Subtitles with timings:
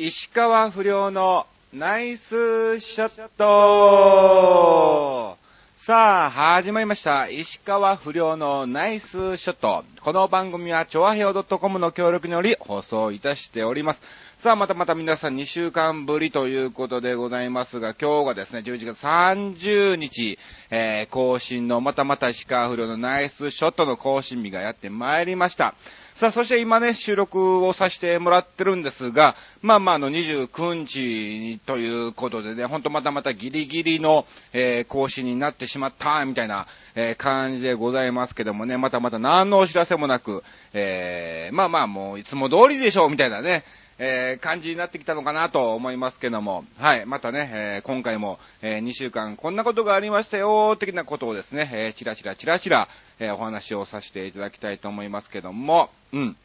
[0.00, 1.44] 石川不良の
[1.74, 5.36] ナイスショット
[5.74, 7.28] さあ、始まりました。
[7.28, 9.84] 石川不良のナイスショット。
[10.00, 14.02] この番組は、ちょわへお .com の協力により放送いたしております。
[14.38, 20.38] さあ、またまた皆さん2週間ぶりということでございますが、今日がですね、11月30日、
[20.70, 25.74] えー、更新の、またまた石川不良のナイスショットの更新日がやってまいりました。
[26.18, 43.62] さあ、そして今ね、収録をさせてもらってるんですが、まあまあ、あの、29日ということでね、ほんとまたまたギリギリの、えー、更新になってしまった、みたいな、えー、感じでございますけどもね、またまた何のお知らせもなく、えー、まあまあ、もういつも通りでしょう、みたいなね、
[43.98, 52.88] えー、感じになってきたのかなと思いますけども、はい、またね、えー、今回も、えー、2週間こんなことがありましたよ、的なことをですね、えー、チラチラチラチラ、
[53.18, 56.36] えー、お話をさせていただきたいと思いますけども、うん。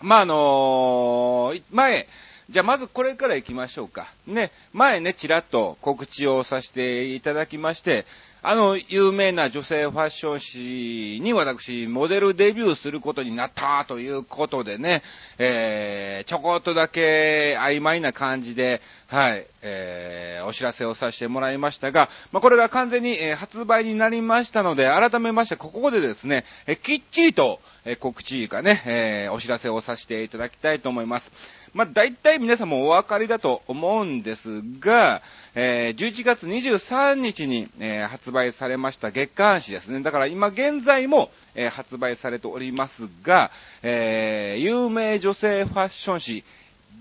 [0.00, 2.06] まあ、あのー、前、
[2.50, 4.12] じゃあまずこれから行きましょうか。
[4.26, 8.04] ね、前ね、ちらっと告知をさせていただきまして、
[8.46, 15.02] あの、有名な女性ファッション誌に私、モデルデビューすることになったということでね、
[15.38, 31.32] えー、ちょこっとだけ曖昧な感じで、はい、えー、お知らせをさせてもらいましたが、まあ、これが完全に、えー、発売になりましたので、改めまして、ここでですね、えー、きっちりと、えー、告知かね、えー、お知らせをさせていただきたいと思います。
[31.74, 35.22] まあ、大体皆さんもお分かりだと思うんですが、
[35.56, 40.00] えー、11月23日に、えー、発売されました月刊誌ですね。
[40.00, 43.50] だから今現在も、えー、発売されておりますが、
[43.82, 46.44] えー、有名女性ファッション誌、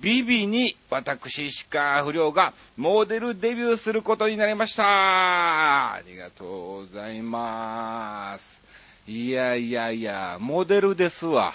[0.01, 5.93] ビビに私、石川不良がモデルデビューすることになりました。
[5.93, 8.59] ありがとうございます。
[9.07, 11.53] いやいやいや、モデルですわ。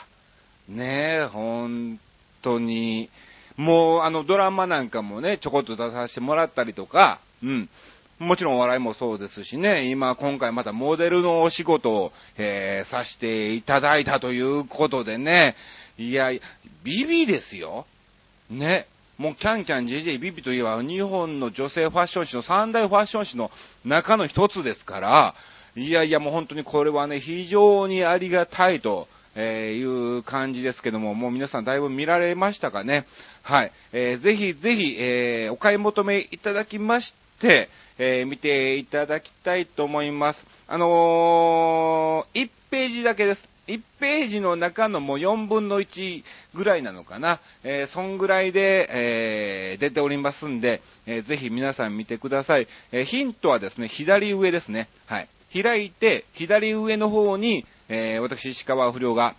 [0.69, 1.99] ねえ、本
[2.43, 3.09] 当に。
[3.57, 7.69] もう、あの、ドラマなんかもね、ちょこっと出させてもらったりとか、うん。
[8.19, 15.55] もちろんお笑いもそうですしね、今、今回またモデルのお仕事を、えー、させていただいたということでね、
[15.99, 16.31] いや、
[16.83, 17.87] ビビですよ。
[18.51, 18.87] ね。
[19.19, 23.51] もう、キャンキャン JJ ビビといえば、日本の女性ファッション誌の三大ファッション誌の
[23.85, 25.35] 中の一つですから、
[25.77, 29.09] いやいや、もう本当にこれはね、非常にありがたいと、
[29.41, 33.07] えー、いう感じですけども、もう皆さんだいぶ見られましたかね？
[33.43, 33.73] はい。
[33.93, 40.45] えー、ぜひぜひ、えー、お買い求めいただきまして、えー、見ていただきたいと思います。
[40.67, 43.49] あのー、1ページだけです。
[43.69, 47.39] 1ページの中のもう4分の1ぐらいなのかな？
[47.63, 52.67] えー、そんぐらいで、えー、出ておりますんで、えー、ぜひ皆さん見てください。
[52.91, 54.89] え、ヒントはですね、左上ですね。
[55.07, 55.29] はい。
[55.63, 59.35] 開いて、左上の方に、えー、私、石川不良が、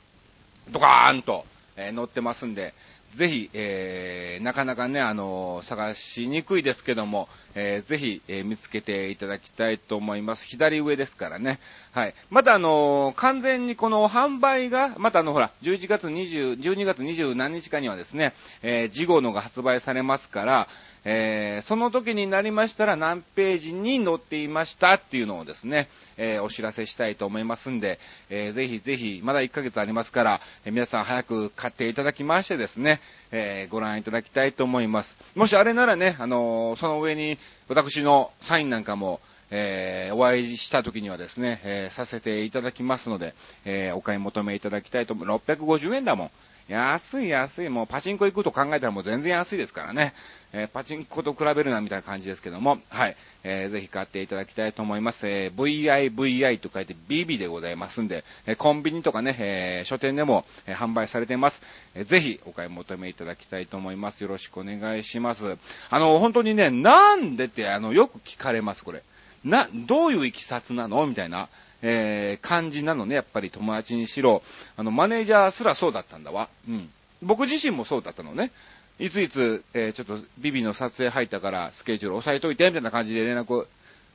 [0.72, 1.46] ドカーンと、
[1.76, 2.74] えー、乗ってますんで、
[3.16, 10.46] ぜひ、えー、なかなかね、あのー、探しにくいですけども、えー、ぜひ、えー、見つけていただきたいと思います。
[10.46, 11.60] 左上ですからね。
[11.92, 12.14] はい。
[12.30, 20.68] また、あのー、完全にこの販売が、またあの、ほら、11月20、12月20何日かにはですね、えー、次号のが発売されますから、
[21.06, 28.00] えー、その時になりましたら何ページに載っていましたっていうのをですね、えー、お知らせしたいと思いますんで、
[28.30, 33.00] えー、ぜひぜひ、まだ1ヶ月ありますから、え、皆さん早く買っていただきましてですね、
[33.31, 35.16] えー、ご覧いただきたいと思います。
[35.35, 39.19] もしあれならね、あの、その上に私のサインなんかも、
[39.51, 43.34] えー、お会いした時にはですね、えー、させていただきますので、
[43.66, 45.41] えー、お買い求めいただきたいと思います。
[45.51, 46.31] 650円だもん。
[46.69, 47.69] 安い安い。
[47.69, 50.13] もうパチンコ行くと考えたらもう全然安いですからね。
[50.53, 53.16] えー、パチンコと比べるなみたいな感じですけども、はい。
[53.44, 55.28] えー、ぜひ買っていただきたいと思います。
[55.28, 61.62] えー、VIVI と書いて BB でございますんで、え、コンビニとかね、え、書店でも、え、販売されています。
[61.96, 64.22] え、ぜひお買い求めいただきたいと思います。
[64.22, 65.58] よろしくお願いします。
[65.90, 69.02] あの、本当にね、なんでって、あの、よく聞かれます、これ。
[69.44, 71.08] な、どういういきさつなの？
[71.08, 71.50] みたいな。
[71.81, 74.41] えー、感じなのね、やっぱり友達にしろ、
[74.78, 76.50] あの、マネージャーすらそうだったんだわ。
[76.67, 76.90] うん。
[77.22, 78.51] 僕自身もそうだったのね。
[79.00, 83.66] いついつ、えー、ちょっとビビの撮影入ったからスケジュール押さえといて、みたいな感じで連絡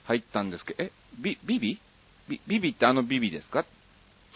[0.05, 1.78] 入ったんですけど、え、ビ、ビビ？
[2.28, 3.64] ビビビってあのビビですか？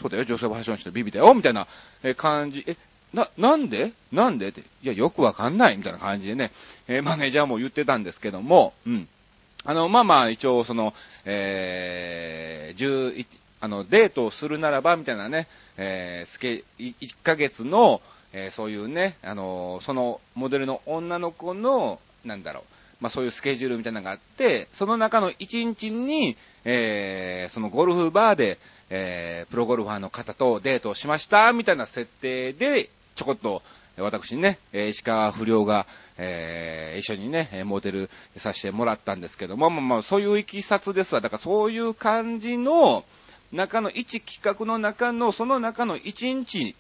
[0.00, 1.66] そうだよ、女性ファッション誌のビビだよ、みたいな
[2.02, 2.64] え感じ。
[2.66, 2.76] え、
[3.12, 3.92] な、なんで？
[4.12, 4.48] なんで？
[4.48, 4.60] って。
[4.60, 6.50] いや、よくわかんない、みたいな感じでね、
[6.86, 9.08] えー、マネージャーも言ってたんですけども、うん。
[9.68, 10.94] あの、まあまあ、一応、その、
[11.26, 13.26] えー、11、
[13.60, 18.00] あの、デートをするならば、みたいなね、えー、スケ、1ヶ月の、
[18.32, 22.64] えー、そういうね、あの、そのモデルの女の子の、なんだろう、
[23.02, 33.60] まあそういうスケジュールみたいなのがあって、その中の1日に、えー、そのゴルフバーで、えー、プロゴルファーの方とデートをしました、みたいな設定で、ちょこっと、
[33.98, 35.86] 私ね、石川不良が、
[36.18, 41.20] えー、一緒にね、モデルさせてもらったんですけども、まあまあ、そういういきさつですわ。
[41.20, 43.04] だからそういう感じの、
[43.52, 46.74] 中の一企画の中の、その中の一日、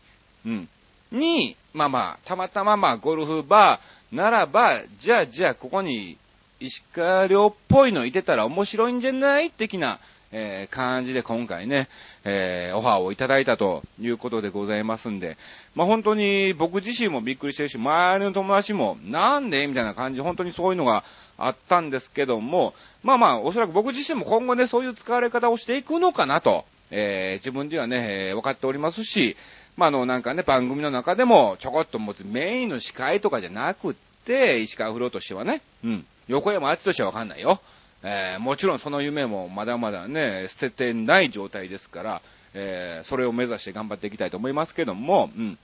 [0.44, 0.68] うん、
[1.12, 6.18] に、まあまあ、たまたままあ、ゴルフバーならば、じゃあじゃあここに
[6.60, 9.50] 石川遼っぽいのいてたら面白いんじゃない？
[9.50, 9.98] 的な、
[10.30, 11.88] えー、感じで今回ね、
[12.24, 15.38] えー、オファーをいただいたということでございますんで、
[15.74, 21.04] まあ、本当に僕自身もびっくりしてるし、周りの友達も、なんでみたいな感じ、本当にそういうのが
[21.38, 29.36] あったんですけども、まあまあ、おそらく僕自身も今後ね、そういう使われ方をしていくのかなと、えー、自分ではね、えー、分かっておりますし、
[29.76, 33.94] まあ、あの、なんかね、番組の中でも、ちょこっと持つメインの司会とかじゃなくっ
[34.24, 37.60] て、石川不良としてはね、うん、横山あちとしてはわかんないよ。
[38.02, 42.22] えー、もちろんその夢もまだまだね、捨ててない状態ですから、
[42.54, 45.58] えー、それを目指して頑張っていきたいと思いますけども、うん。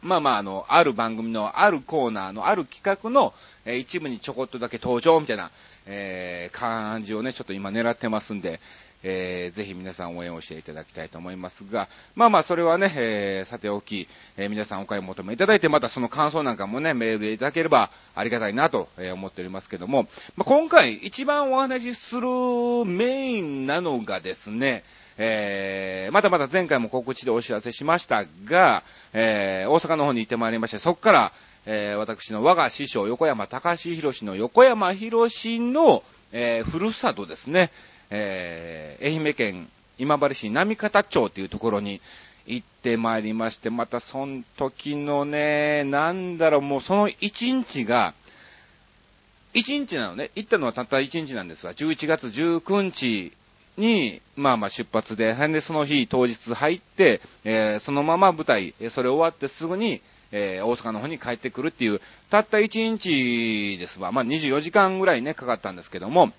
[0.00, 3.32] まあまあ、あの、ある番組のあるコーナーのある企画の、
[3.64, 5.50] えー、一部にちょこっとだけ登場みたいな、
[5.86, 8.60] えー、感じをね、ちょっと今狙ってますんで、
[9.02, 20.04] えー、ぜひ皆さん応援をしていただきたいと思いますが、まあまあ、それはね、えー、さておき、えー、皆さんお買い求めいただいて、またその感想なんかもね、メールでいただければありがたいなと、え思っておりますけども、
[20.36, 22.28] まあ、今回一番お話しする
[22.86, 24.84] メインなのがですね、
[25.18, 28.82] えー、まだまだ前回も告知でお知らせしましたが、
[29.12, 31.32] えー、大阪の方に行ってまいりまして、そこから、
[31.66, 36.02] えー、私の我が師匠、横山隆史博士の横山博士の、
[36.32, 37.70] えー、ふるさとですね、
[38.14, 39.68] えー、愛媛県
[39.98, 42.00] 今治市波方町っていうところに
[42.46, 48.14] 行ってまいりまして、またその時のね、なんだろう、もうその一日が、
[49.54, 53.32] 一日なのね、行ったのはたった一日なんですが、11月19日
[53.78, 60.00] に、まあまあ出発で、で、その日当日入って、えー、そのまま舞台、それ終わってすぐに、
[60.32, 62.00] えー、大阪の方に帰ってくるっていう、
[62.30, 64.10] たった一日ですわ。
[64.10, 66.32] まあ24時間ぐらいね、かかったんですけども、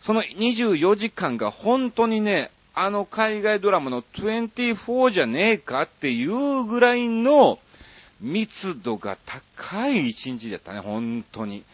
[0.00, 7.58] その24時間が本当にね、あの海外ドラマの24じゃねえかっていうぐらいの
[8.20, 11.64] 密度が高い一日だったね、本当に。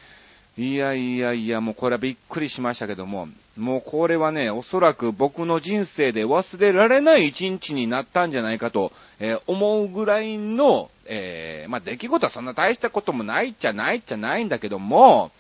[0.58, 3.28] いやいやいや、もうこれはびっくりしましたけども、
[3.58, 15.30] もうこれはね、おそらく僕の人生で忘れられない一日になったんじゃないかと、えー、思うぐらいの、えー、まあ、出来事はそんな大したこともないっちゃないっちゃないんだけども、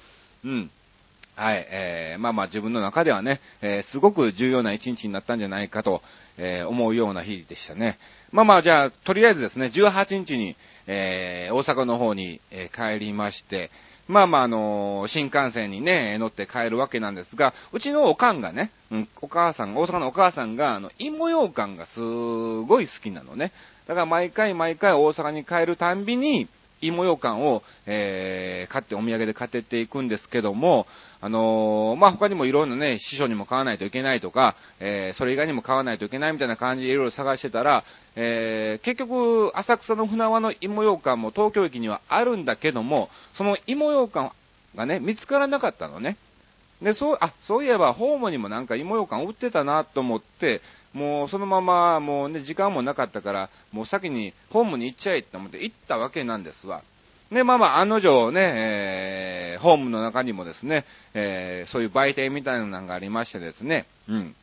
[0.44, 0.70] うん。
[1.36, 6.02] はい、えー、まあまあ自分の中ではね、えー、すごく重要な一日になったんじゃないかと、
[6.38, 7.98] えー、思うような日でしたね。
[8.32, 10.56] まあまあじゃあ、とりあえずですね、18日に、
[10.86, 13.70] えー、大阪の方に、えー、帰りまして、
[14.08, 23.52] まあまああのー、新幹線にね、乗って帰るわけなんですが、うちのおかんがね、うん、お母さん、大阪のお母さんが、あの、芋羊羹がすごい好きなのね。
[23.86, 26.48] だから毎回毎回大阪に帰るたんびに、
[26.80, 30.86] 芋羊羹を、えー、買ってお土産で買ってっていくんですけども、
[31.20, 37.84] あのー、まあ、他にもいろんなね、師匠にも買わないといけないとか、えー、それ以外にも買わないといけないみたいな感じでいろいろ探してたら、
[38.16, 44.30] えー、結局、浅草の船輪の芋羊羹も東京駅にはあるんだけども、その芋羊羹
[44.74, 46.16] がね、見つからなかったのね。
[46.82, 50.60] で、そう、あ、そういえば、ホームにもなんか芋羊羹売ってたなと思って、
[50.96, 56.82] もうそのまま、もうね、時間もなかったから、もう先にホームに行っちゃえって思って行ったわけなんですわ。
[57.30, 64.34] で、まあまあ、案の定ね、えー、ホームの中にもですね、えー、そういう売店みたいなのがありましてですね、うん。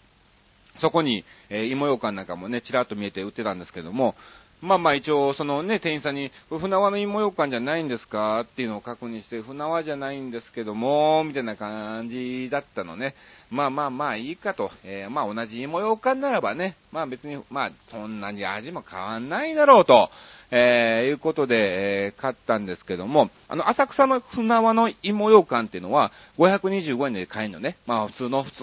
[0.77, 4.15] そこに、えー、芋ようかんなんかもね、ちらっと見えて売ってたんですけども、
[4.63, 8.41] まあまあ一応、そのね、店員さんに、船輪の芋ようかんじゃないんですか？
[8.41, 13.13] っていうのを確認して、船輪じゃないんですけども、みたいな感じだったのね。
[13.51, 14.71] まあまあまあいいかと。
[14.85, 20.09] えー、まあ同じ芋ようかんならばね、まあ別に、まあそんなに味も変わんないだろうと。
[20.55, 27.75] えー、いうことで、えー、買ったんですけども、あの、浅草の船輪の芋羊羹っていうのは、525円で買えるのね。
[27.87, 28.61] まあ、普通の、普通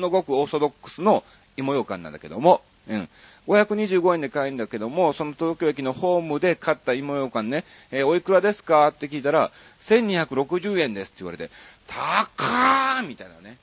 [0.00, 1.22] のごくオーソドックスの
[1.56, 3.08] 芋羊羹なんだけども、うん。
[3.46, 9.52] 525円で買えるんだけども、その東京駅のホームで買った芋ようかんね、えー、おいくらですかって聞いたら、
[9.82, 11.50] 1260円ですって言われて、
[11.86, 13.56] 高ーみたいなね。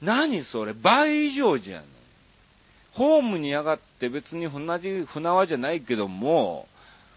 [0.00, 0.72] 何それ？
[0.72, 1.84] 倍以上じゃん。
[2.92, 6.66] ホームに上がって別に同じ船輪じゃないけども、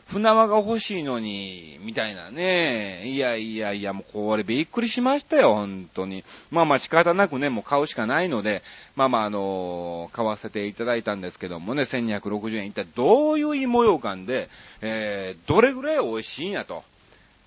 [0.09, 3.07] 船輪が欲しいのに、みたいなね。
[3.07, 6.23] いやいやいや、もうこれびっくりしましたよ、本当に。
[6.51, 8.61] まあまあ仕方なくね、もう買うしかないので、
[8.95, 12.67] まあまああのー、買わせていただいたんですけどもね、1260円。
[12.67, 14.49] 一体どういう芋ようかんで、
[14.81, 16.83] えー、どれぐらい美味しいんやと、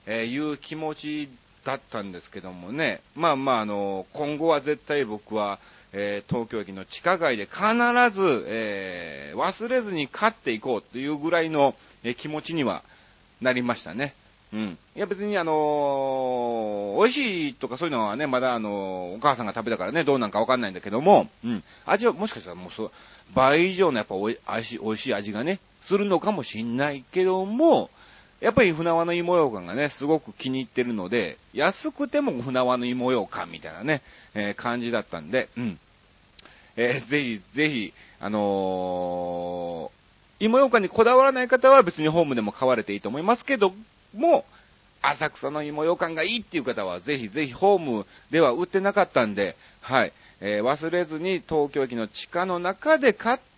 [0.06, 1.28] えー、いう気持ち
[1.64, 3.00] だったんですけどもね。
[3.14, 5.58] まあまああのー、今後は絶対僕は、
[5.92, 7.62] えー、東京駅の地下街で必
[8.10, 12.82] ず、えー、忘れずに勝っていこうというぐらいの、え、気持ちには
[13.40, 14.14] なりましたね。
[14.52, 14.78] うん。
[14.94, 21.64] いや別にあのー美味しいとかそういうのはね、まだあのーお母さんが食べたからね、どうなんかわかんないんだけども、うん。
[21.84, 22.90] 味はもしかしたらもうそう、
[23.34, 27.90] 倍以上のやっぱおい味しい美味しい味がね、するのかもしんないけども、
[28.40, 34.02] やっぱり船輪の芋ようかんがね、すごく気に入ってるので、安くても船輪の芋ようかんみたいなね、
[34.34, 35.78] えー感じだったんで、うん。
[36.76, 39.90] えーぜひ、ぜひ、あの
[40.38, 43.72] 芋ようかんにこだわらない方は別にホームでも買われていいと思いますけど
[44.14, 44.44] も、
[45.02, 53.55] 浅草の芋ようかんがいいっていう方は、ぜひぜひホームでは売ってなかったんで、はい、えー忘れずに東京駅の地下の中で買って、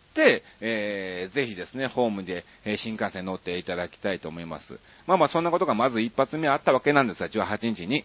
[0.61, 4.79] えーぜひですね、ホームで、え新幹線乗っていただきたいと思います。
[5.07, 8.05] まあまあそんなことがまず一発目あったわけなんですが、18日に。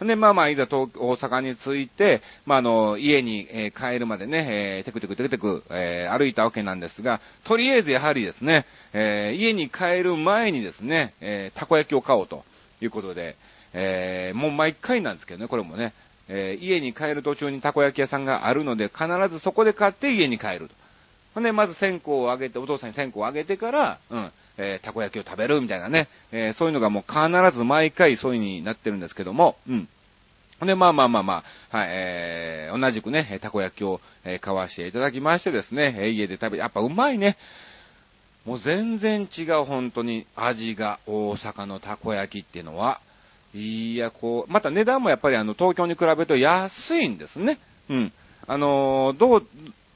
[0.00, 12.44] で、まあまあ、いざ東大阪に着いて、まああの、家に、えー帰るまでね、えーテクテクテクテク、えー歩いたわけなんですが、とりあえずやはりですね、えー家に帰る前にですね、えーたこ焼きを買おうと
[12.82, 13.36] いうことで、
[13.72, 15.92] えーもう毎回なんですけどね、これもね、
[16.28, 20.83] えー家に帰る途中にたこ焼き屋さんがあるので、必ずそこで買って家に帰ると。
[21.34, 29.88] ほんで、まず線香をあげて、お父さんに線香をあげてから、うん、えーたこ焼きを食べるみたいなね、えーそういうのがもう必ず毎回そういうになってるんですけども、うん。
[30.60, 37.36] ほんで、まあまあまあまあ、はい、えー、同じくね、たこ焼きを、えー買わしていただきましてですね、え家で食べ、やっぱうまいね。
[38.46, 43.00] もう全然違う、本当に味が、大阪のたこ焼きっていうのは。
[43.54, 47.58] いや、こう、また値段もやっぱりあの、東京に比べると安いんですね。
[47.88, 48.12] うん。
[48.46, 49.46] あのーどう、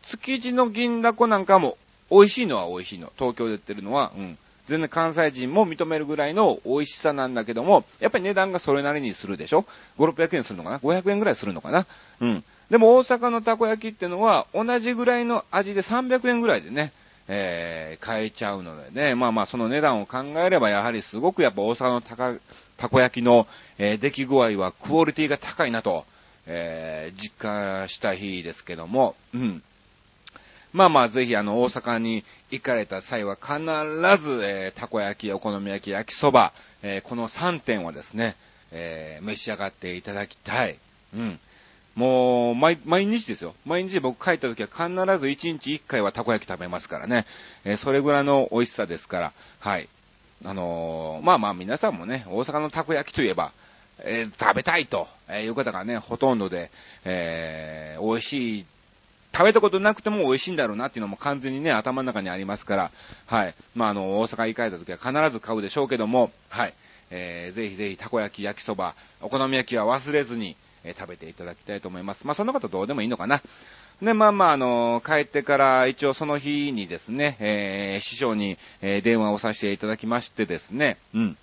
[0.09, 1.77] 築地の銀だこなんかも
[2.11, 3.13] 美味しいのは美味しいの。
[3.19, 4.39] 東京で売ってるのは、うん。
[4.67, 9.65] 全然関西人も認めるぐらいの美味しさなんだけども、やっぱり値段がそれなりにするでしょ
[9.99, 11.87] ?5、600円するのかな ?500 円ぐらいするのかな？
[12.21, 12.45] うん。
[12.71, 16.93] でも大阪のたこ焼きってのは、同じぐらいの味で300円ぐらいでね、
[17.29, 22.35] えー、買えちゃうのでね、まあまあその値段を考えれば、やはりすごくやっぱ大阪のたか
[22.77, 23.47] たこ焼きの、
[23.79, 26.05] えー出来具合はクオリティが高いなと、
[26.47, 29.63] えー実感した日ですけども、うん。
[30.73, 33.55] まあまあ、ぜひ、あの、大阪に行かれた際は、必
[34.23, 38.37] ず、えーたこ焼き、お好み焼き、焼きそば、えーこの3点をですね、
[38.71, 40.77] えー召し上がっていただきたい。
[41.17, 41.41] うん。
[41.95, 43.55] もう、毎、毎日ですよ。
[43.65, 44.79] 毎日僕帰った時は必
[45.19, 47.25] ず1日1回はたこ焼き食べますからね。
[47.65, 49.89] えーそれぐらいの美味しさですから、はい。
[50.45, 53.53] あのーまあまあ皆さんもね、大阪のたこ焼きといえば、
[54.01, 56.71] えー食べたいと、えーいう方がね、ほとんどで、
[57.07, 58.67] えー美味しい
[59.33, 62.91] 食べたことなくても美味しいんだろうなっていうのも完全にね、頭の中にありますから、
[63.27, 63.55] はい。
[63.75, 66.75] まあ、あの、大阪に帰った時は必ず買うでしょうけども、はい。
[67.11, 72.27] えー、ぜひぜひ、たこ焼き、焼きそば、お好み焼きは忘れずに、えー食べていただきたいと思います。
[72.27, 73.43] まあ、そんなことどうでもいいのかな。
[74.03, 81.37] で、まあまあ、あの帰ってから、一応その日にですね、えー師匠に、え電話をさせていただきましてですね、うん。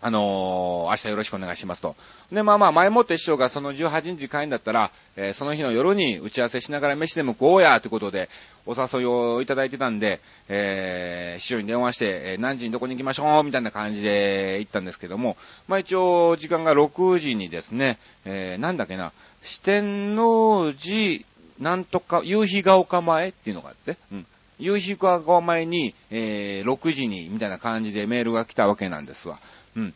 [0.00, 1.96] あのー明日よろしくお願いしますと。
[2.32, 8.28] で、まあまあ、前もって師匠がその18日帰んだったら、えーその日の夜に打ち合わせしながら飯でも食おうや、ということで、
[8.66, 15.36] お誘いをいただいてたんで、えー師匠に電話して、え何時にどこに行きましょう、みたいな感じで行ったんですけども、
[15.66, 19.12] まあ一応、時間が6時にですね、えーなんだっけな、
[19.42, 21.24] 四天王寺、
[21.58, 24.26] なんとか、夕日が丘前っていうのがあって、うん。
[24.60, 29.38] 夕日が丘前に、えー6時に、みたいな感じでメールが来たわけなんですわ。
[29.78, 29.94] うん。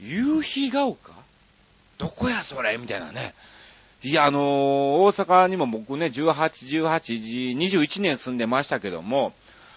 [0.00, 1.12] 夕日が丘？
[1.98, 2.76] どこやそれ？
[2.78, 3.34] みたいなね。
[4.02, 6.32] いや、あのー大阪にも僕ね、18、
[6.84, 9.32] 18時、21年住んでましたけども、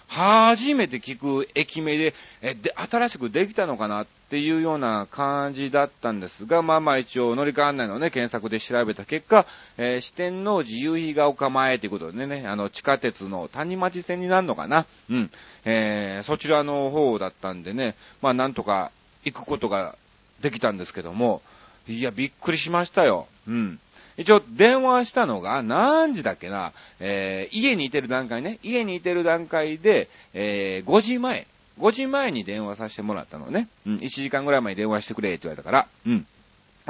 [0.08, 9.46] 初めて聞く駅名で、え、で、新しくできたのかなっていうような感じだったんですが、まあまあ一応乗り換わんないのね、検索で調べた結果、
[9.78, 14.84] えー四天王寺夕日が丘前ということでね、あの、地下鉄の谷町線になるのかな？
[15.08, 15.30] うん。
[15.64, 18.90] えーそちらの方だったんでね、まあなんとか
[19.24, 19.96] 行くことが
[20.40, 21.42] できたんですけども、
[21.88, 23.26] いや、びっくりしましたよ。
[23.48, 23.78] うん。
[24.16, 31.46] 一応、電話したのが、何時だっけな、えー家にいてる段階ね、家にいてる段階で、えー5時前、
[31.78, 33.68] 5時前に電話させてもらったのね。
[33.86, 36.26] うん、1時間ぐらい前に電話してくれって言われたから、うん。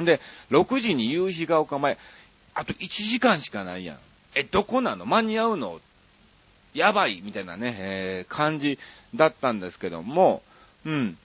[0.00, 0.20] んで、
[0.50, 1.98] 6時に夕日が丘前、
[2.54, 3.98] あと1時間しかないやん。
[4.34, 5.06] え、どこなの？
[5.06, 5.80] 間に合うの？
[6.74, 8.78] やばいみたいなね、えー感じ
[9.14, 10.42] だったんですけども、
[10.84, 11.16] うん。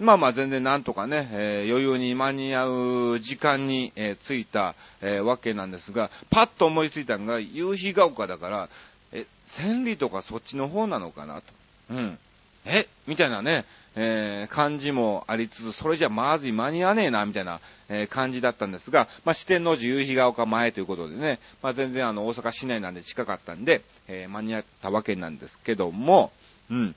[0.00, 8.68] まあまあ全然なんとかね、えー余裕に間に合う時間に、えー着いた、えーわけなんですが、パッと思いついたのが夕日が丘だから、
[9.12, 11.42] え、千里とかそっちの方なのかなと。
[11.90, 12.18] うん。
[12.66, 26.32] えみたいなね、えー感じもありつつ、それじゃまずい間に合わねえな、みたいな、えー感じだったんですが、まあ、四天王寺夕日が丘前ということでね、まあ、全然あの、大阪市内なんで近かったんで、えー間に合ったわけなんですけども、
[26.68, 26.94] うん。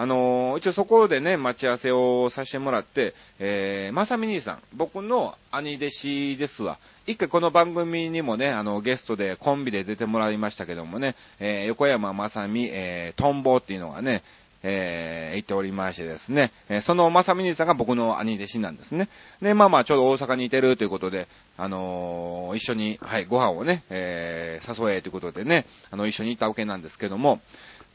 [0.00, 6.78] あのー、一応そこでね、待ち合わせをさせてもらって、えー、まさみ兄さん、僕の兄弟子ですわ。
[7.06, 14.22] 一回この番組にもね、あの、ゲストでコンビで出てもらいましたけどもね、えー、横山まさみ、えー、トンボっていうのがね、
[14.62, 19.08] えー、言っておりましてですね、えー、そのまさみ兄さんが僕の兄弟子なんですね。
[19.42, 21.28] で、まあまあ、ちょうど大阪にいてるということで、
[21.58, 27.40] あのー、一緒に、はい、ご飯をね、えー、誘えということでね、あの、一緒に行ったわけなんですけども、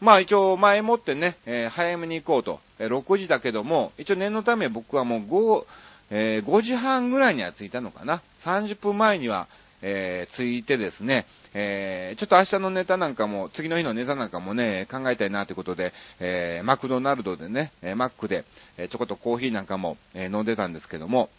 [0.02, 5.66] まあ一応前もってね、えー、早めに行こうと、えー、6時だけども、一応念のため僕はもう5、
[6.12, 8.22] えー、5時半ぐらいには着いたのかな。
[8.42, 9.48] 30分前には、
[9.82, 18.44] えー、着いてですね、えー、ちょっと明日のネタなんかも、次の日のネタなんかもね、考えたいなということで、えー、マクドナルドでね、えー、マックで、
[18.78, 21.30] え、ちょこっとコーヒーなんかも、え、飲んでたんですけども、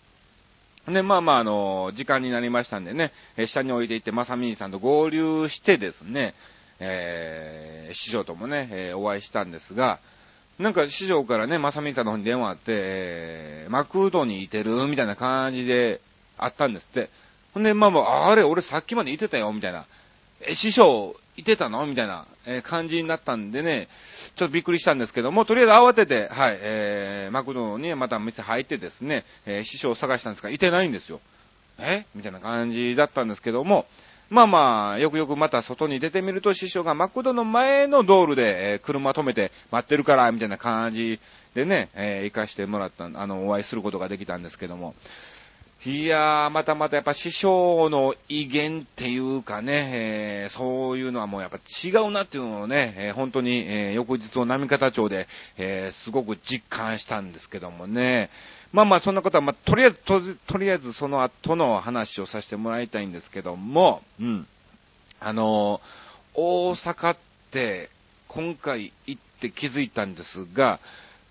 [0.88, 6.34] で、まあまあ、あの時間になりましたんでね、え下に置いていって、まさみさんと合流してですね、
[6.80, 9.98] えー、師匠ともね、えー、お会いしたんですが、
[10.58, 16.00] なんか師匠からね、まさみさんの方に電話あって、えー、マクドにいてるみたいな感じで
[16.38, 17.10] あったんですって。
[17.54, 19.86] ほんで、まあまあ、あれ、俺さっきまでいてたよ、みたいな。
[20.40, 21.86] え、師匠、いてたの？
[21.86, 23.88] みたいな、え、感じになったんでね、
[24.36, 31.20] ちょっとびっくりしたんですけども、とりあえず慌てて、はい、えー、マクドにまた店入ってですね、えー、師匠を探したんですが、いてないんですよ。
[31.78, 32.06] え？
[32.14, 33.86] みたいな感じだったんですけども、
[34.28, 41.20] まあまあ、よくよくまた外に出てみると、師匠がマクドの前の道路で、え、車止めて待ってるから、みたいな感じ
[41.54, 44.96] でね、えー、行かしてもらった、あの、お会いすることができたんですけども。
[45.84, 58.30] いやー、またまたやっぱ師匠の威厳っていうかね、えー、そういうのはもうやっぱ違うなっていうのをね、えー、本当に、えー、翌日の波方町で、えすごく実感したんですけどもね。
[58.72, 64.46] まあまあそんなことは、まあ、とりあえず、と、とりあえずその後の話をさせてもらいたいんですけども、うん。
[65.20, 67.16] あのー、大阪っ
[67.50, 67.90] て
[68.28, 70.78] 今回行って気づいたんですが、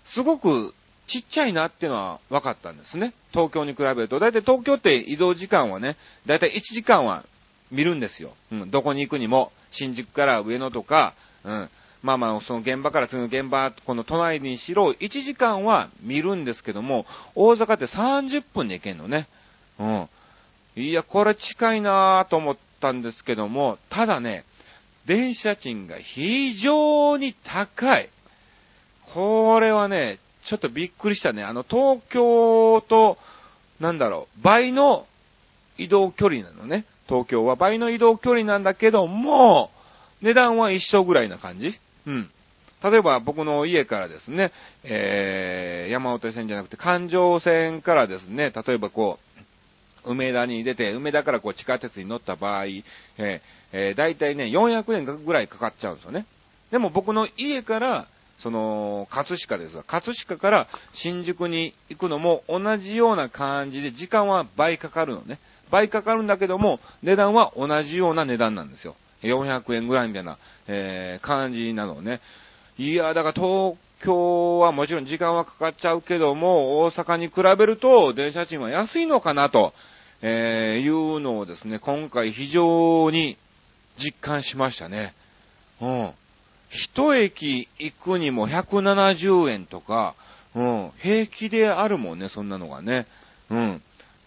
[0.04, 0.74] すごく
[1.06, 3.12] ちっちゃいなっていうのは分かったんですね。
[3.32, 4.18] 東京に比べると。
[4.18, 7.24] だいたい東京って移動時間はね、だいたい1時間は
[7.70, 8.32] 見るんですよ。
[8.50, 9.52] うん、どこに行くにも。
[9.70, 11.68] 新宿から上野とか、うん、
[12.02, 19.26] まあまあ、その現場から次の現場、この都内にしろ、1時間は見るんですけども、大阪って30分で行けんのね。
[19.78, 20.08] うん。
[20.76, 24.44] いや、これ近いなぁと思ったんですけども、ただね、
[25.06, 28.08] 電車賃が非常に高い。
[29.12, 31.42] これはね、ちょっとびっくりしたね。
[31.42, 33.18] あの、東京と、
[33.80, 35.06] なんだろう、倍の
[35.78, 36.84] 移動距離なのね。
[37.08, 39.70] 東京は倍の移動距離なんだけども、
[40.22, 42.30] 値段は一緒ぐらいな感じうん。
[42.82, 44.52] 例えば僕の家からですね、
[44.84, 49.18] えー、山手線じゃなくて環状線からですね、例えばこ
[50.04, 53.40] う、梅田に出て、梅田からこう地下鉄に乗った場合、えー、
[53.72, 56.26] えー、ね、400円ぐらいかかっちゃうんですよね。
[56.70, 58.06] でも僕の家から、
[58.38, 65.38] その、葛飾ですが、葛飾から新宿に行くのも同じような感じで時間は倍かかるのね。
[65.70, 68.94] 倍かかるんだけども、値段は同じような値段なんですよ。
[69.26, 72.20] 400円ぐらいみたいな、えー、感じなのね。
[72.78, 79.72] いや、だから東京はもちろん時間はかかっちゃうけども、大阪に比べると電車賃は安いのかなと、
[80.22, 83.36] えー、いうのをですね、今回非常に
[83.96, 85.14] 実感しましたね。
[85.80, 86.10] うん。
[86.68, 90.14] 一駅行くにも170円とか、
[90.54, 93.06] うん、平気であるもんね、そんなのがね。
[93.50, 93.82] うん。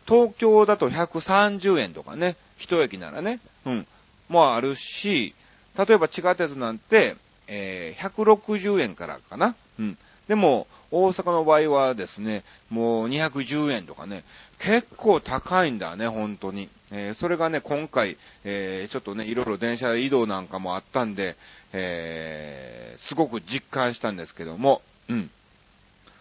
[0.07, 3.39] 東京だと130円とかね、一駅ならね。
[3.65, 3.87] うん。
[4.29, 5.33] もあるし、
[5.77, 7.15] 例えば地下鉄なんて、
[7.47, 9.55] えー、160円からかな。
[9.79, 9.97] うん。
[10.27, 14.23] でも、大阪の場合はですね、もう210円とかね、
[14.59, 16.69] 結構高いんだね、本当に。
[16.91, 21.35] えー、それがね、今回、えー、ちょっとね、いろいろ電車移動なんかもあったんで、
[21.73, 25.31] えー、すごく実感したんですけども、うん。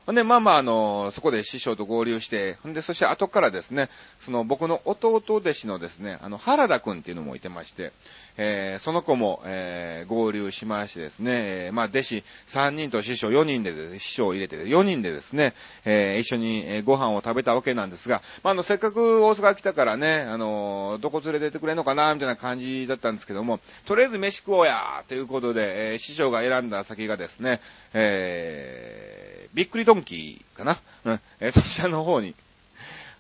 [0.09, 3.91] ほんで、まあまあ、あの、そこで師匠と合流して、ほんで、そして後からですね、
[4.21, 7.93] その僕の弟弟子のですね、あの、原田くんっていうのもいてまして、
[8.39, 11.33] えー、その子も、えー、合流しましてですね、
[11.67, 15.53] えー、まあ、弟子3人と師匠4人で、ね、師匠を入れて4人でですね、
[15.85, 27.61] えー、一緒に、ご飯を食べたわけなんですが、まあ、あの、せっかく大阪来たからね、あの、どこ連れてってくれんのかな、みたいな感じだったんですけども、とりあえず飯食おうやということで、えー、師匠が選んだ先がですね、
[27.93, 29.18] えー、
[29.59, 32.37] びっくりドンキーかな、うん、えー、 そちらの方に、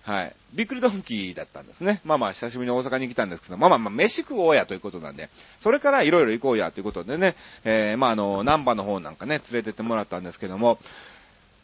[0.02, 0.32] はい。
[0.54, 2.00] びっくりドンキーだったんですね。
[2.04, 10.78] まあまあ、久しぶりに大阪に来たんですけど、まあまあまあ、飯食おうやということなんで、それからいろいろ行こうやということでね、えー、まああの、南波の方なんかね、連れてってもらったんですけども、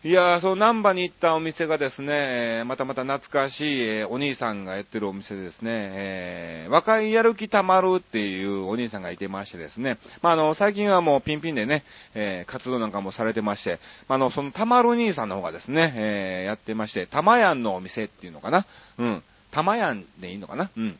[0.06, 18.66] いやー、そう、南波に行ったお店がですね、またまた懐かしい、えー、お兄さんがやってるお店でですね、えー、若いやる気たまるっていうお兄さんがいてましてですね、まあ、あの、最近はもうピンピンでね、えー、活動なんかもされてまして、まあの、そのたまる兄さんの方がですね、えー、やってまして、たまやんのお店っていうのかな
[18.98, 19.22] うん。
[19.52, 20.98] たまやんでいいのかなうん。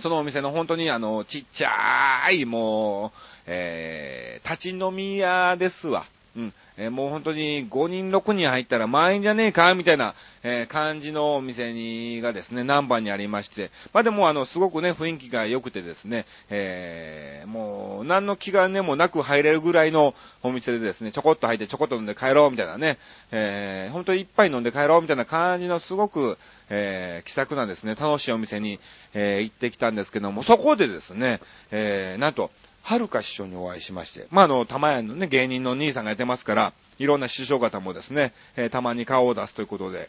[0.00, 6.04] そのお店の本当にあの、ちっちゃーい、もう、えー、立ち飲み屋ですわ。
[6.36, 6.52] うん。
[6.78, 10.14] えー、もう本当に5人6人入ったら満員じゃねえかみたいな、
[10.44, 22.98] えー、感じのお店に、がですね、南蛮にありまして、まあでもあの、すごくね、雰囲気が良くてですね、えー、もう、何の気兼ねもなく入れるぐらいのお店でですね、ちょこっと入ってちょこっと飲んで帰ろうみたいなね、
[23.32, 26.38] えー、本当に一杯飲んで帰ろうみたいな感じのすごく、
[26.70, 28.78] えー、気さくなですね、楽しいお店に、
[29.14, 31.40] えー、行ってきたんですけども、そこでですね、
[31.72, 32.52] えー、なんと、
[32.88, 40.08] はるか師匠にお会いしまして、まあ、あの、玉屋のね、芸人の兄さんがやってますから、いろんな師匠方もですね、えー、たまに顔を出すということで、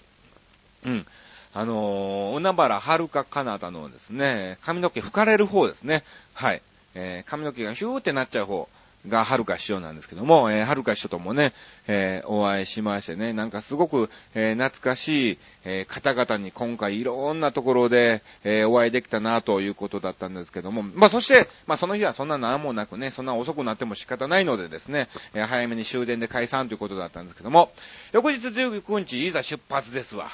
[0.85, 1.05] うん。
[1.53, 6.05] あのー、海原はるかかなたのですね、髪の毛吹かれる方ですね。
[6.33, 6.61] はい。
[6.95, 8.69] えー、髪の毛がヒューってなっちゃう方。
[9.07, 11.53] が、はるか師匠なんですけども、えー、はるか師匠ともね、
[11.87, 27.71] えー、お会いしましてね、なんかすごく、えー、懐かしい、え、方々に今回いろんなところで、え、お会いできたなということだったんですけども、まあそして、まあその日はそんな何もなくね、そんな遅くなっても仕方ないのでですね、え、早めに終電で解散ということだったんですけども、
[28.11, 30.29] 翌日19日いざ出発ですわ。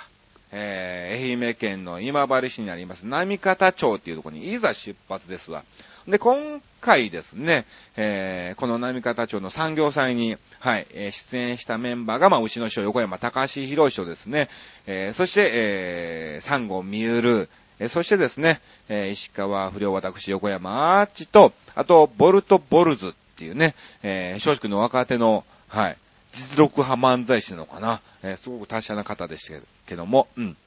[0.52, 5.64] え、愛媛県の今治市にあります、波方町っていうところにいざ出発ですわ。
[6.08, 7.66] で、今回ですね、
[7.98, 14.50] えー、この波方町の産業祭に、はい、えー、出演したメンバーが、まあ、牛の師匠横山高橋博士とですね、
[14.86, 17.48] えー、そして、えー、三郷三浦、
[17.80, 25.98] えー、そしてですね、えー、石川不良私横山アーチと、あと、ボルト・ボルズっていうね、えー、松竹の若手の、はい、
[26.34, 30.58] 実力派漫才師なのかな、えー、すごく達者な方でしたけども、うん。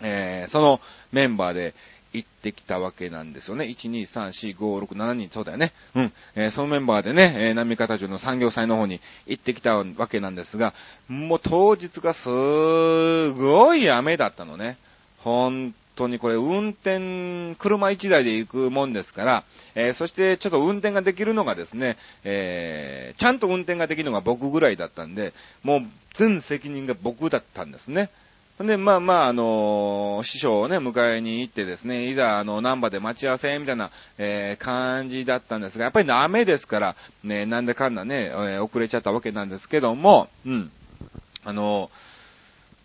[0.00, 1.74] えー、そのメンバーで、
[2.12, 3.66] 行ってきたわけなんですよね。
[3.66, 5.72] 1、2、3、4、5、6、7人、そうだよね。
[5.94, 6.12] うん。
[6.34, 10.74] えー、そのメンバーでね、えー、波方町の産業祭の方に行ってきたわけなんですが、
[11.08, 14.78] もう当日がすーごい雨だったのね。
[15.18, 19.44] 本当にこれ運転、車1台で行くもんですから、
[19.74, 25.80] えー、そしてちょっと運転ができるのがですね、えー、ちゃんと運転ができるのが僕ぐらいだったんで、もう
[26.14, 28.10] 全責任が僕だったんですね。
[28.66, 40.72] で、まあまあ、あのー、師匠をね、迎えに行ってですね、いざ、あの、南波で待ち合わせみたいな、えー、感じだったんですが、やっぱり雨ですから、ね、なんでかんだね、えー、遅れちゃったわけなんですけども、うん。
[41.44, 41.90] あの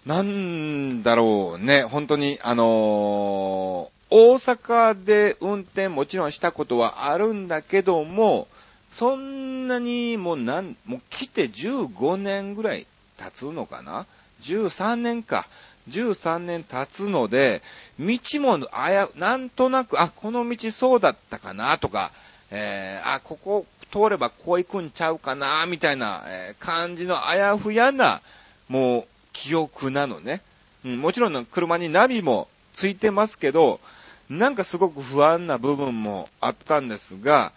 [0.05, 8.47] ー、なんだろうね、本当に、あの大阪で運転もちろんしたことはあるんだけども、
[8.91, 12.85] そんなにもうなん、もう来て15年ぐらい
[13.17, 14.05] 経つのかな
[14.43, 15.47] 13年か。
[15.89, 17.61] 13年経つので、
[17.99, 22.11] 道もあや、なんとなく、あ、この道そうだったかなとか、
[22.51, 28.21] えー、あ、ここ通ればこう行くんちゃうかなみたいな、えー、感じのあやふやな、
[28.69, 30.41] もう、記憶なのね。
[30.85, 33.79] うん、もちろん車にナビもついてますけど、
[34.29, 37.51] なんかすごく不安な部分もあったんですが、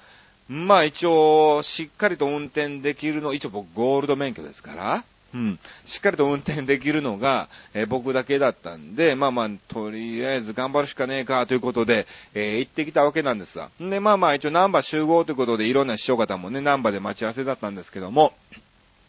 [0.49, 5.05] まあ一応、しっかりと運転できるの、一応僕ゴールド免許ですから、
[5.37, 5.59] うん。
[5.85, 13.71] しっかりと運転できるのが、えー、僕だけだったんで、まあまあ、とりあえず頑張るしかねえかということで、えー、行ってきたわけなんですわ。
[13.79, 18.33] で、まあまあ、一応ナンバー集合ということで、いろんな師匠方もね、ナンバーで待ち合わせだったんですけども、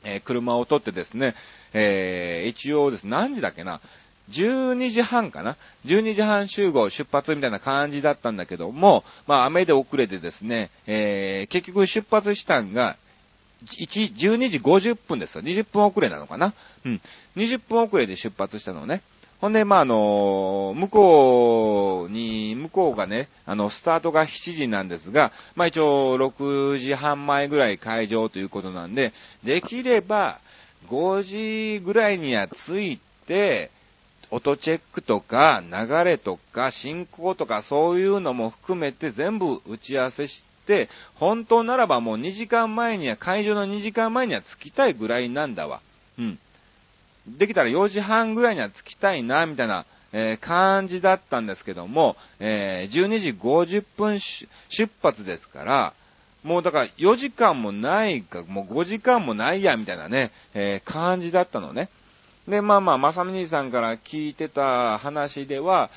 [0.03, 1.33] えー、車を取ってですね、
[1.73, 3.79] えー、一応です、何時だっけな、
[4.29, 12.97] 12時半かな ?12 時半集合出発みたいな感じだったんだけども、まあ雨で遅れてですね、えー、結局出発したんが
[13.65, 15.43] 1、12時50分ですよ。
[15.43, 16.53] 20分遅れなのかな？
[16.85, 17.01] うん。
[17.35, 19.01] 20分遅れで出発したのね。
[19.41, 30.39] ほんで、まあ、あの、向こうに、向こうがね、あの、スタートが7時なんですが、まあ一応6時半前ぐらい会場ということなんで、できれば
[30.89, 33.69] 5時ぐらいには着いて、
[34.29, 40.43] 音チェックとか流れとか進行とかそういうのも含めて全部打ち合わせし、
[41.15, 45.81] 本当ならばもう2時間前には、会場の2時間前には着きたいぐらいなんだわ。
[46.19, 46.39] うん。
[47.27, 55.93] できたら4時半ぐらいには着きたいな、みたいな、えー、感じだったんですけども、えー、12時50分出発ですから、
[56.43, 61.89] もうだから4時間もないか、もう5時間もないや、みたいなね、えー、感じだったのね。
[62.47, 65.89] で、まあまあ、まさみ兄さんから聞いてた話では、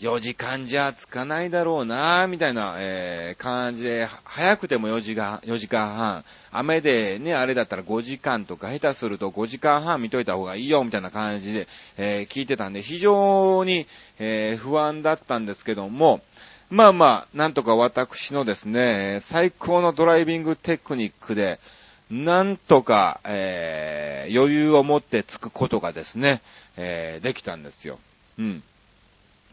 [0.00, 6.24] 4時間じゃつかないだろうな、みたいな、えー、感じで、早くても4時間、4時間半。
[6.50, 13.86] 雨でね、あれだったら5時間とか、下手すると5時間半見といた方がいいよ、みたいな感じで、えー、聞いてたんで、非常に、
[14.18, 16.22] えー、不安だったんですけども、
[16.70, 21.60] まあまあ、なんとか私のですね、最高のドライビングテクニックで、
[22.10, 26.40] なんとか、えー、余裕を持って着くことがですね、
[26.78, 27.98] えー、できたんですよ。
[28.38, 28.62] うん。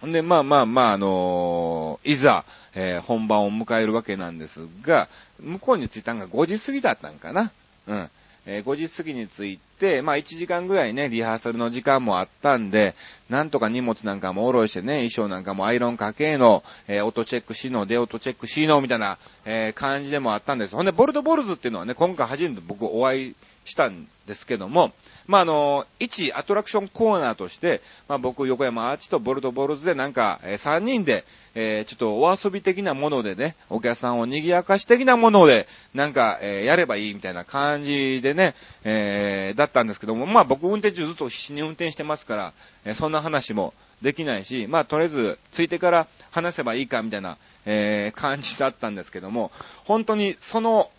[0.06, 5.08] んで、まあまあまあ、あのー、いざ、えー、本番を迎えるわけなんですが、
[5.40, 7.52] 向こうに着いたのが5時過ぎだったんかな。
[7.88, 8.10] うん。
[8.50, 12.96] えー、5時過ぎに着いて、まあ1時間ぐらいね、リハーサルの時間もあったんで、
[13.30, 20.76] なんとか荷物なんかも下ろしてね、衣装なんかもアイロンかけの、えー、オートチェックしの、デオトチェックしの、みたいな、えー、感じでもあったんです。
[20.76, 24.94] ほんで、ボルトボルズっていうのはね、今回初めて僕お会いしたんですけども、
[25.28, 42.54] まあ、あの、一アトラクションコーナーとして、まあ、僕、横山アーチとボルトボルズでなんか、えー、3人で、えー、ちょっとお遊び的なものでね、お客さんを賑やかし的なもので、なんか、えー、やればいいみたいな感じでね、えー、だったんですけども、まあ僕運転中ずっと必死に運転してますから、
[42.86, 49.52] え、そんな話もできないし、まあとりあえず、ついてから話せばいいかみたいな、え、感じだったんですけども、
[49.84, 50.90] 本当にその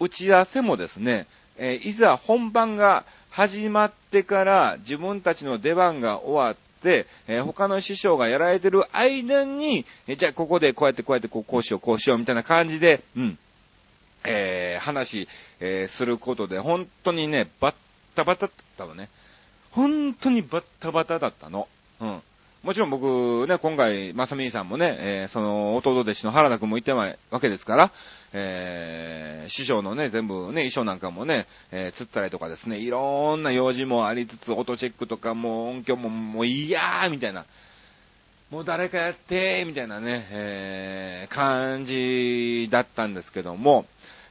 [0.00, 1.26] 打ち合わせもですね、
[1.58, 13.38] え、いざ本番が始まってから自分たちの出番が終わって、えー、他の師匠がやられてる間に、えー、じゃあここでこうやってこうやってこうこうしようこうしようみたいな感じで、うん、
[14.24, 15.28] えー、話、
[15.60, 17.74] えー、することで、本当にね、バッ
[18.14, 19.08] タバタだったのね。
[19.70, 21.68] 本当にバッタバタだったの。
[22.00, 22.22] うん。
[22.62, 27.90] もちろん僕ね、今回、まさみさんもね、えー、その弟弟子の原田くんも行ってないわけですから、
[28.34, 37.46] えー、師匠のね、全部ね、衣装なんかもね、えー、釣ったりとかですね、いろんな用事もありつつ、音チェックとかも音響ももういやーみたいな、
[38.50, 43.86] もう誰かやってーみたいなね、えー、感じだったんですけども、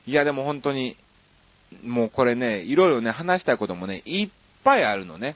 [0.05, 0.95] いやでも本当に、
[1.83, 4.29] もうこれね、いろいろね、話したいこともね、いっ
[4.63, 5.35] ぱいあるのね。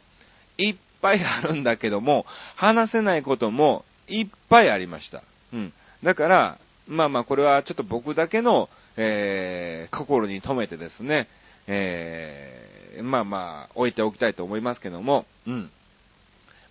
[0.60, 5.21] いっぱいあるんだけども、話せないこともいっぱいありました。
[5.53, 5.73] うん。
[6.01, 11.27] だから、まあまあこれはちょっと僕だけの、えー、心に留めてですね、
[11.67, 15.69] えー、まあまあ置いておきたいと思いますけども、うん。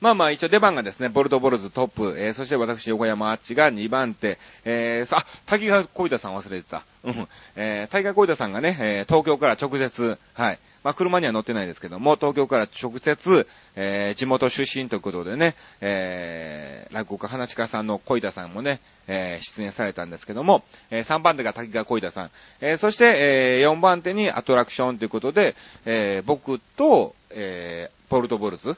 [0.01, 6.85] まあまあ一応出番がですね、ボルトボルズトップ、えー、そして私横山あっちが2番手、えー、さ、あ、滝川小板さん忘れてた。
[7.05, 7.29] うん。
[7.55, 10.59] えー、滝川小板さんがね、えー、東京から直接、はい。
[10.85, 28.77] まあ、車には乗ってないですけども、東京から直接、えー、地元出身ということでね、えー、落語家花近さんの小板さんもね、えー、出演されたんですけども、えー、3番手が滝川小板さん、えー、そして、えー、4番手にアトラクションということで、えー、僕と、えー、ポルトボルズ、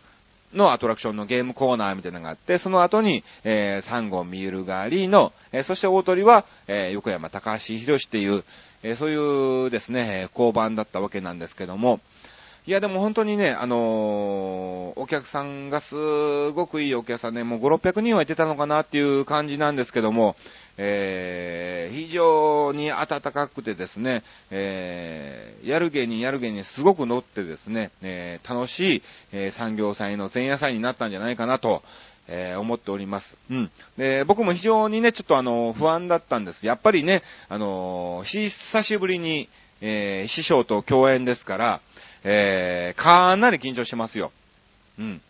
[0.55, 8.45] のアトラクションのゲームコーナーみたいなのがあって、その後に、えー、サンゴミールガーリーの、えー、そして大鳥は、えー、横山高橋博士っていう、
[8.85, 12.01] えそういうですね、交番だったわけなんですけども、
[12.67, 20.37] いや、でも本当にね、あのー、お客さんがすごくいいお客さんね、もう5、600人はいてたのかなっていう感じなんですけども、
[20.77, 31.83] えー、非常に暖かくてですね、えー、やる芸人やる芸人すごく乗ってですね、え、楽しい、え、産業祭の前夜祭になったんじゃないかなと、
[32.29, 33.37] えー、思っております。
[33.51, 33.71] うん。
[33.97, 36.67] で、僕も非常にね、ちょっとあの、不安だったんです。
[36.67, 39.49] やっぱりね、あの久しぶりに、
[39.81, 41.81] えー、師匠と共演ですから、
[42.25, 44.33] えー、かなり緊張してますよ。
[44.99, 45.21] うん。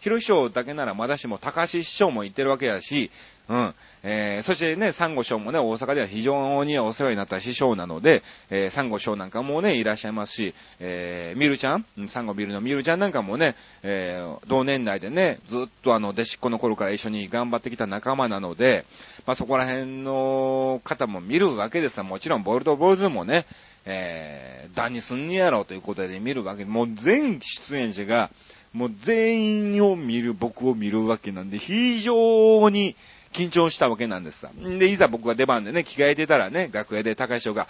[0.00, 3.10] 広師匠だけならまだしも、高橋師匠も言ってるわけだし、
[3.48, 3.74] うん。
[4.02, 18.84] えー、そしてね、サンゴ師匠もね、大阪では非常にお世話になった師匠なので、えー、サンゴ師匠なんかもね、いらっしゃいますし、えー、ミルちゃん、サンゴビルのミルちゃんなんかもね、えー、同年代でね、ずっとあの、弟子っ子の頃から一緒に頑張ってきた仲間なので、
[19.26, 23.46] まあ、そこら辺の方も見るわけですもちろん、ボルトボルズもね、
[23.86, 26.64] えー、何すんねやろということで見るわけ。
[26.64, 28.30] もう全出演者が、
[28.72, 32.96] もう全員を見る、僕を見るわけなんで、非常に
[33.34, 34.50] 緊張したわけなんですさ。
[34.78, 37.68] で、いざ僕が出番でね、着替えてたらね、楽屋で高橋が、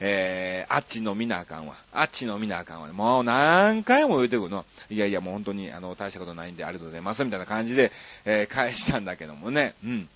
[0.00, 1.76] えー、あっち飲みなあかんわ。
[1.92, 2.92] あっち飲みなあかんわ。
[2.92, 4.64] もう何回も言うてくるの。
[4.90, 7.24] いやいや、もう本当に、あの、大したことないんでありがとうございます。
[7.24, 7.92] みたいな感じで、
[8.24, 9.74] えー、返したんだけどもね。
[9.84, 10.08] うん。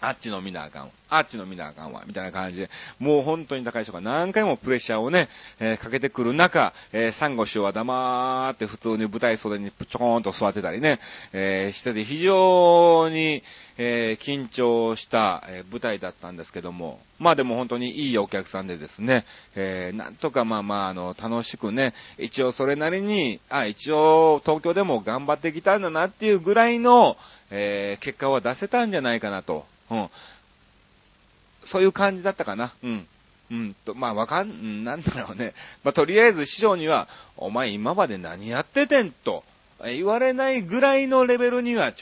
[0.00, 0.88] あっちの見なあかんわ。
[1.08, 2.02] あっちの見なあかんわ。
[2.06, 5.28] みたいな感じで、もう本当に高い人が何回もプレッシャーをね、
[5.60, 10.98] えー、かけてくる中、えー、サンゴ師匠は黙って普通に舞台袖にちょこーんと座ってたりね、
[11.32, 13.42] えー、してて非常に、
[13.78, 27.16] えー、緊張した、えー、舞台だったんですけども、まあでも本当にいいお客さんでですね、えー、なんとかまあまあ、あの、楽しくね、一応それなりに、あ、一応東京でも頑張ってきたんだなっていうぐらいの、
[27.50, 29.64] えー、結果は出せたんじゃないかなと。
[29.90, 30.10] うん。
[31.64, 32.72] そういう感じだったかな。
[32.82, 33.06] うん。
[33.50, 35.54] うんと、まあわかん、なんだろうね。
[35.84, 39.44] まあとりあえず師匠には、お前今まで何やっててんと、
[39.84, 41.92] 言われないぐらいのレベルには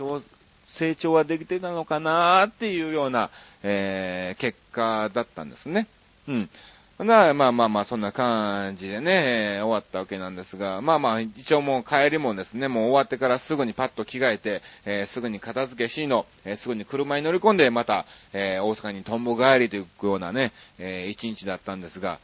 [0.64, 3.31] 成長はできてたのかなっていうような、
[3.62, 5.87] えー、結果だったんですね。
[6.29, 6.51] うん。
[6.96, 22.20] まあまあまあまあ、そんな感じでね、終わったわけなんですが、まあまあ、一応もう帰りもですね、もう終わってからすぐにパッと着替えて、えー、すぐに片付けしの、えー、すぐに車に乗り込んで、また、え、大阪にとんぼ帰りというようなね、え一日だったんですが、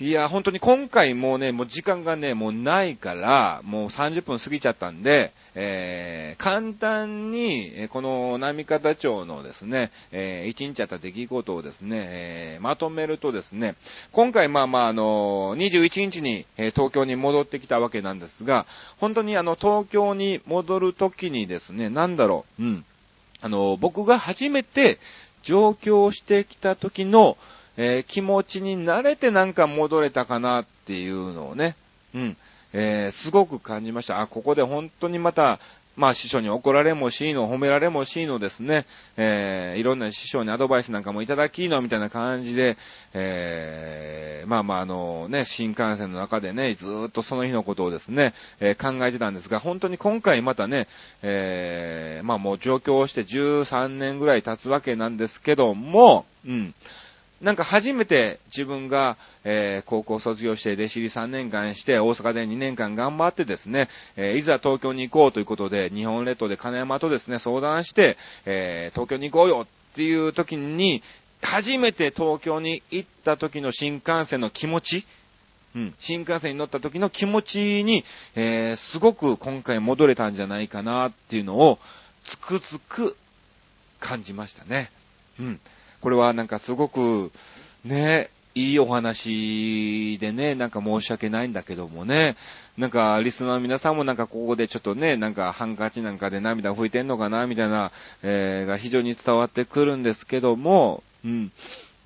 [0.00, 13.74] いや、本当に今回もうね、もう時間がね、もうないから、もう30分過ぎちゃったんで、えー、簡単に、この波方町のですね、えー、1日あった出来事をですね、えー、まとめるとですね、
[14.12, 18.66] 今回まあまああの、21日に、え、東京に戻ってきたわけなんですが、
[19.00, 22.84] 本当にあの、東京に戻るときにですね、なんだろう、うん、
[23.42, 25.00] あの、僕が初めて
[25.42, 27.36] 上京してきた時の、
[27.80, 31.76] えー、気持ちに慣れてなんか戻れたかなっていうのをね、
[32.12, 32.36] うん、
[32.72, 34.20] えー、すごく感じました。
[34.20, 35.60] あ、ここで本当にまた、
[35.94, 38.84] まあ師匠に怒られもしいの、褒められもしいのですね、
[39.16, 42.76] えー、いろんな師匠にアドバイスなんかもいただきの、みたいな感じで、
[43.14, 50.88] えー、まあまああのね、新幹線の中でね、ずっとその日のことをですね、えー、考えてたんですが、本当に今回またね、
[51.22, 56.74] えー、まあもう上京して13年ぐらい経つわけなんですけども、うん、
[57.40, 71.02] なんか初めて自分が、えー、高校卒業して弟子入り3年間して大阪で2年間頑張ってですね、えー、いざ東京に行こうということで日本列島で金山とですね、相談して、えー、東京に行こうよっていう時に、
[71.40, 75.06] 初めて東京に行った時の新幹線の気持ち、
[75.76, 81.78] うん、新幹線に乗った時の気持ちに、えー、すごく今回戻れたんじゃないかなっていうのを、
[82.24, 83.16] つくづく
[84.00, 84.90] 感じましたね。
[85.38, 85.60] うん。
[86.00, 87.32] これはなんかすごく、
[87.84, 92.36] ね、いいお話でね、なんか申し訳ないんだけどもね、
[92.76, 101.52] なんかリスナーの皆さんもなんかここでちょっとね、なんかハンカチなんかで涙拭いてんのかな、みたいな、えー、が非常に伝わってくるんですけども、うん。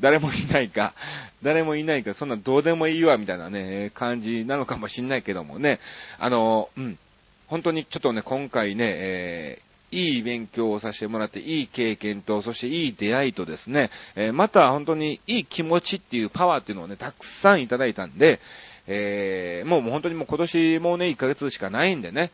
[0.01, 0.95] 誰もいないか、
[1.43, 5.79] 誰もいないか、そんなどうでもいいわ、みたいなね、感じなのかもしんないけどもね、
[6.19, 6.99] あの、うん。
[7.47, 18.41] 本当にちょっとね、今回ね、え、いい勉強をさせてもらって、いい経験と、そしていい出会いとですね、えー、また本当にいい気持ちっていうパワーっていうのをね、たくさんいただいたんで、
[18.87, 22.31] えー、もう本当にもう今年もね、1ヶ月しかないんでね、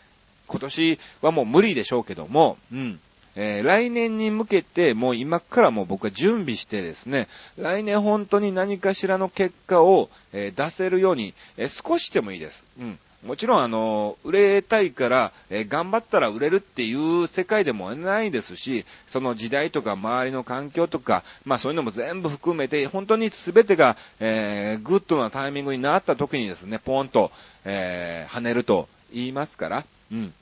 [0.47, 3.01] 今年はもう無理でしょうけども、うん。
[3.41, 12.65] えー、来年に向けて、もう今からもう僕は準備してですね、来年本当に何かしらの結果を、えー、出せるように、えー、少しでもいいです。
[12.81, 12.99] うん。
[13.25, 27.33] もちろんあの、売れたいから、えー、頑張ったら売れるっていう世界でもないですし、その時代とか周りの環境とか、まあそういうのも全部含めて、本当に全てが、えー、グッドなタイミングになった時にですね、ポンと、
[27.65, 30.33] えー、跳ねると言いますから、うん。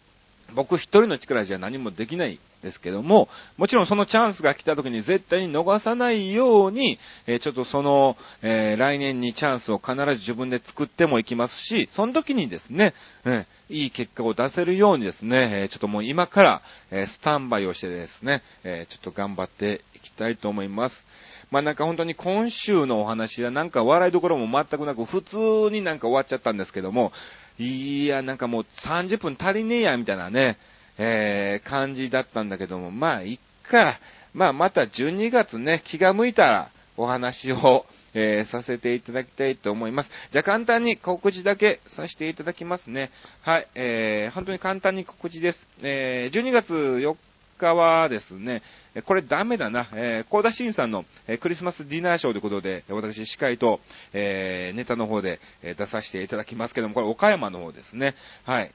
[0.54, 12.92] 僕一人の力じゃ何もできないですけども、もちろんそのチャンスが来た時に絶対に逃さないように、えー、ちょっとその、えー、来年にチャンスを必ず自分で作ってもいきますし、その時にですね、
[13.24, 21.05] えー、いい結果を出せるようにですね、えちょっともう今から、えスタンバイをしてですね、えちょっと頑張っていきたいと思います。
[21.50, 25.37] まあなんか本当に今週のお話はなんか笑いどころも全くなく普通
[25.70, 27.12] になんか終わっちゃったんですけども、
[27.59, 30.59] いや、なんかもう30分足りねえや、みたいなね、
[30.98, 33.98] えー、感じだったんだけども、まあ、いっか。
[34.35, 37.87] まあ、また12月ね、気が向いたらお話を、
[38.18, 40.11] えー、させていただきたいと思います。
[40.30, 43.11] じゃあ簡単に告知だけさせていただきますね。
[43.42, 45.66] はい、えー、本当に簡単に告知です。
[45.82, 47.14] えー、12月4
[47.59, 48.62] 日はですね、
[49.04, 53.80] これダメだな、えー、高田新さんの、えー、クリスマスディナーショーということで、私、司会と、
[54.14, 58.14] えー、ネタの方で、出させていただきますけども、これ岡山の方ですね。
[58.44, 58.70] はい。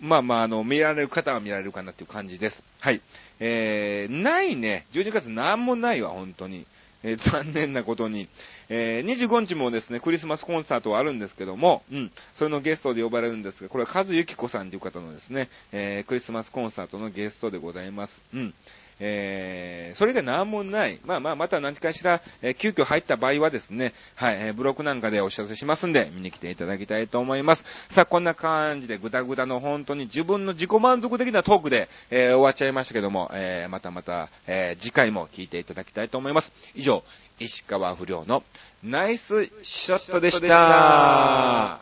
[0.00, 2.62] まあまあ、あの、見られる方は見られるかなっていう感じです。
[2.80, 3.00] はい。
[3.40, 4.86] えー、ないね。
[4.92, 6.66] 12月なんもないわ、本当に。
[7.02, 8.28] えー、 残念なことに。
[8.68, 18.20] えー、25日もですね、クリスマスコンサートはあるんですけども、うん、それのゲストで呼ばれるんですが、これは和幸子さんという方のですね、えー、クリスマスコンサートのゲストでございます。
[18.34, 18.54] うん。
[18.98, 20.98] えー、それが何もない。
[21.04, 27.64] まあまあ、また何かしら、えー、急遽入った場合はですね、はい、えー、ブロックなんかでお知らせしますんで、見に来ていただきたいと思います。
[27.90, 36.52] さあ、こんな感じでぐだぐだの本当に自分の自己満足的なトークで、えー、終わっちゃいましたけども、えー、またまた、えー、次回も聞いていただきたいと思います。
[36.74, 37.04] 以上、
[37.38, 38.42] 石川不良の
[38.82, 41.80] ナイスショットでした。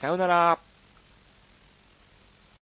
[0.00, 0.75] さよなら。